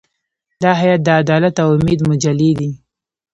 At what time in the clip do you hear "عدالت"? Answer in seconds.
1.21-1.55